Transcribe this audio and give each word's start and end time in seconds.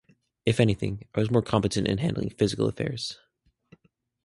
If 0.47 0.59
anything, 0.59 1.05
I 1.13 1.19
was 1.19 1.29
more 1.29 1.43
competent 1.43 1.87
in 1.87 1.99
handling 1.99 2.31
physical 2.31 2.67
affairs. 2.67 3.19